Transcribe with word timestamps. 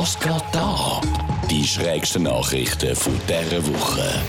Was 0.00 0.16
geht 0.20 0.44
da? 0.52 1.00
Die 1.50 1.66
schrägsten 1.66 2.22
Nachrichten 2.22 2.94
von 2.94 3.20
dieser 3.28 3.66
Woche. 3.66 4.22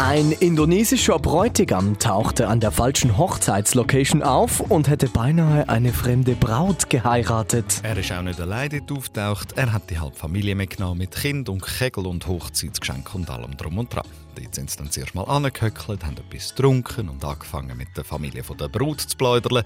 Ein 0.00 0.32
indonesischer 0.32 1.20
Bräutigam 1.20 2.00
tauchte 2.00 2.48
an 2.48 2.58
der 2.58 2.72
falschen 2.72 3.16
Hochzeitslocation 3.16 4.24
auf 4.24 4.58
und 4.58 4.88
hätte 4.88 5.06
beinahe 5.08 5.68
eine 5.68 5.92
fremde 5.92 6.34
Braut 6.34 6.90
geheiratet. 6.90 7.80
Er 7.84 7.96
ist 7.96 8.10
auch 8.10 8.22
nicht 8.22 8.40
allein 8.40 8.70
dort 8.70 8.90
auftaucht. 8.90 9.52
Er 9.52 9.72
hat 9.72 9.88
die 9.90 10.00
halbe 10.00 10.16
Familie 10.16 10.56
mitgenommen 10.56 10.98
mit 10.98 11.12
Kind 11.12 11.48
und 11.48 11.64
Kegel 11.64 12.08
und 12.08 12.26
Hochzeitsgeschenk 12.26 13.14
und 13.14 13.30
allem 13.30 13.56
drum 13.56 13.78
und 13.78 13.94
dran. 13.94 14.04
Dort 14.34 14.54
sind 14.54 14.68
sie 14.68 14.78
dann 14.78 14.90
zuerst 14.90 15.14
mal 15.14 15.24
angehöckelt, 15.24 16.04
haben 16.04 16.16
etwas 16.16 16.50
getrunken 16.54 17.08
und 17.08 17.24
angefangen 17.24 17.76
mit 17.76 17.96
der 17.96 18.02
Familie 18.02 18.42
von 18.42 18.56
der 18.56 18.68
Brut 18.68 19.00
zu 19.00 19.16
plaudern. 19.16 19.62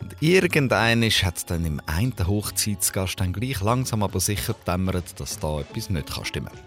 Und 0.00 0.16
irgendein 0.20 1.02
hat 1.02 1.48
dann 1.50 1.64
im 1.64 1.80
einen 1.86 2.14
Hochzeitsgast 2.26 3.20
dann 3.20 3.32
gleich 3.32 3.60
langsam 3.60 4.02
aber 4.02 4.18
sicher 4.18 4.56
dämmert, 4.66 5.20
dass 5.20 5.38
da 5.38 5.60
etwas 5.60 5.88
nicht 5.88 6.26
stimmen 6.26 6.48
kann. 6.48 6.58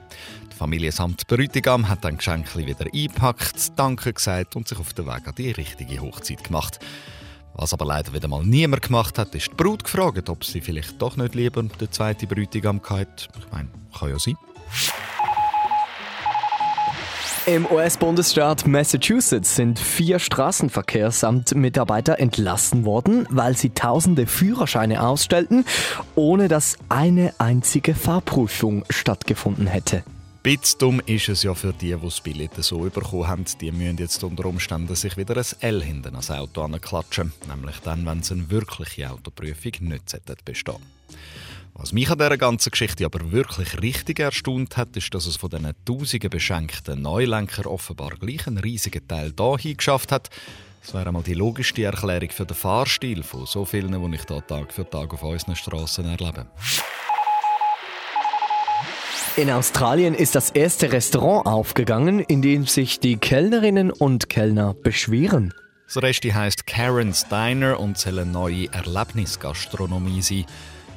Die 0.52 0.56
Familie 0.56 0.92
samt 0.92 1.28
Bräutigam 1.28 1.90
hat 1.90 2.04
dann 2.04 2.18
Geschenke 2.18 2.66
wieder 2.66 2.86
eingepackt, 3.10 3.78
Danke 3.78 4.14
gesagt 4.14 4.56
und 4.56 4.68
sich 4.68 4.80
auf 4.80 4.94
den 4.94 5.06
Weg 5.06 5.28
an 5.28 5.36
die 5.38 5.52
richtige 5.52 6.02
Hochzeit 6.02 6.44
gemacht. 6.44 6.80
Was 7.54 7.74
aber 7.74 7.86
leider 7.86 8.14
wieder 8.14 8.28
mal 8.28 8.44
niemand 8.44 8.82
gemacht 8.82 9.18
hat, 9.18 9.36
ist 9.36 9.52
die 9.52 9.56
Brut 9.56 9.84
gefragt, 9.84 10.30
ob 10.30 10.46
sie 10.46 10.62
vielleicht 10.62 11.02
doch 11.02 11.18
nicht 11.18 11.36
lieber 11.36 11.64
den 11.64 11.92
zweiten 11.92 12.28
Bräutigam 12.28 12.82
hat. 12.90 13.30
Ich 13.38 13.52
meine, 13.52 13.70
kann 13.98 14.10
ja 14.10 14.20
sein. 14.20 14.36
Im 17.48 17.66
US-Bundesstaat 17.66 18.68
Massachusetts 18.68 19.56
sind 19.56 19.80
vier 19.80 20.20
Straßenverkehrsamt-Mitarbeiter 20.20 22.20
entlassen 22.20 22.86
worden, 22.86 23.26
weil 23.32 23.58
sie 23.58 23.72
tausende 23.72 24.28
Führerscheine 24.28 25.02
ausstellten, 25.02 25.66
ohne 26.14 26.48
dass 26.48 26.78
eine 26.88 27.34
einzige 27.40 27.96
Fahrprüfung 27.96 28.86
stattgefunden 28.92 29.66
hätte. 29.66 30.04
Dumm 30.80 31.02
ist 31.06 31.30
es 31.30 31.44
ja 31.44 31.54
für 31.54 31.72
die, 31.72 31.94
die 31.94 32.02
das 32.02 32.22
Billett 32.22 32.56
so 32.64 32.80
bekommen 32.80 33.28
haben. 33.28 33.46
Die 33.60 33.72
müssen 33.72 33.98
jetzt 33.98 34.24
unter 34.24 34.46
Umständen 34.46 34.96
sich 34.96 35.16
wieder 35.16 35.38
ein 35.38 35.46
L 35.60 35.84
hinten 35.84 36.16
ans 36.16 36.32
Auto 36.32 36.64
anklatschen. 36.64 37.32
Nämlich 37.48 37.78
dann, 37.84 38.06
wenn 38.08 38.24
sie 38.24 38.34
eine 38.34 38.50
wirkliche 38.50 39.12
Autoprüfung 39.12 39.74
nicht 39.82 40.44
bestehen 40.44 40.82
was 41.74 41.94
mich 41.94 42.10
an 42.12 42.18
dieser 42.18 42.38
ganzen 42.38 42.70
Geschichte 42.70 43.06
aber 43.06 43.32
wirklich 43.32 43.82
richtig 43.82 44.20
erstaunt 44.20 44.78
hat, 44.78 44.96
ist, 44.98 45.14
dass 45.14 45.26
es 45.26 45.38
von 45.38 45.50
diesen 45.50 45.74
tausenden 45.86 46.30
beschenkten 46.30 47.02
Neulenker 47.02 47.70
offenbar 47.70 48.12
gleich 48.20 48.46
einen 48.46 48.58
riesigen 48.58 49.08
Teil 49.08 49.34
hier 49.58 49.76
geschafft 49.76 50.12
hat. 50.12 50.30
Das 50.82 50.94
wäre 50.94 51.08
einmal 51.08 51.24
die 51.24 51.34
logischste 51.34 51.84
Erklärung 51.84 52.30
für 52.30 52.46
den 52.46 52.56
Fahrstil 52.56 53.24
von 53.24 53.46
so 53.46 53.66
vielen, 53.66 53.92
die 53.92 54.16
ich 54.16 54.24
hier 54.28 54.46
Tag 54.46 54.74
für 54.74 54.90
Tag 54.90 55.14
auf 55.14 55.24
unseren 55.24 55.56
Straßen 55.56 56.06
erlebe. 56.06 56.48
In 59.42 59.50
Australien 59.50 60.14
ist 60.14 60.36
das 60.36 60.52
erste 60.52 60.92
Restaurant 60.92 61.48
aufgegangen, 61.48 62.20
in 62.20 62.44
dem 62.44 62.68
sich 62.68 63.00
die 63.00 63.18
Kellnerinnen 63.18 63.90
und 63.90 64.30
Kellner 64.30 64.76
beschweren. 64.76 65.52
Das 65.88 66.04
Rest 66.04 66.24
heißt 66.24 66.68
Karen's 66.68 67.28
Diner 67.28 67.80
und 67.80 67.98
soll 67.98 68.20
eine 68.20 68.30
neue 68.30 68.72
Erlebnisgastronomie 68.72 70.22
sein. 70.22 70.46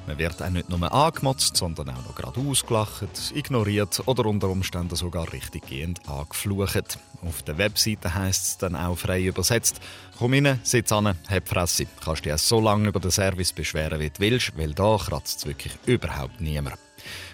Man 0.07 0.19
wird 0.19 0.43
auch 0.43 0.51
nicht 0.51 0.69
nur 0.69 0.93
angemotzt, 0.93 1.57
sondern 1.57 1.89
auch 1.89 2.05
noch 2.07 2.15
gerade 2.15 2.39
ausgelacht, 2.39 3.33
ignoriert 3.35 4.03
oder 4.05 4.27
unter 4.27 4.51
Umständen 4.51 4.95
sogar 4.95 5.33
richtiggehend 5.33 6.07
angeflucht. 6.07 6.99
Auf 7.27 7.43
der 7.45 7.57
Webseite 7.57 8.13
heisst 8.13 8.45
es 8.45 8.59
dann 8.59 8.77
auch 8.77 8.99
frei 8.99 9.23
übersetzt: 9.23 9.81
Komm 10.19 10.35
rein, 10.35 10.61
sitz 10.65 10.93
an, 10.93 11.17
hab 11.31 11.49
Fresse. 11.49 11.87
Kannst 12.05 12.27
dich 12.27 12.37
so 12.37 12.61
lange 12.61 12.89
über 12.89 13.01
den 13.01 13.11
Service 13.11 13.55
beschweren, 13.55 14.01
wie 14.01 14.11
du 14.11 14.21
willst, 14.21 14.53
weil 14.59 14.75
da 14.75 14.99
kratzt 14.99 15.39
es 15.39 15.47
wirklich 15.47 15.73
überhaupt 15.87 16.43
niemand. 16.43 16.77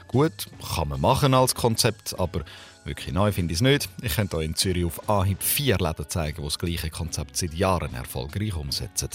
Gut, 0.08 0.46
kann 0.74 0.88
man 0.88 1.00
machen 1.00 1.34
als 1.34 1.54
Konzept, 1.54 2.18
aber 2.18 2.42
wirklich 2.84 3.14
neu 3.14 3.32
finde 3.32 3.52
ich 3.52 3.58
es 3.58 3.62
nicht. 3.62 3.88
Ich 4.02 4.16
könnte 4.16 4.36
euch 4.36 4.46
in 4.46 4.54
Zürich 4.54 4.84
auf 4.84 5.08
Anhieb 5.08 5.42
vier 5.42 5.78
Läden 5.78 6.08
zeigen, 6.08 6.38
die 6.38 6.44
das 6.44 6.58
gleiche 6.58 6.90
Konzept 6.90 7.36
seit 7.36 7.54
Jahren 7.54 7.94
erfolgreich 7.94 8.54
umsetzen. 8.54 9.10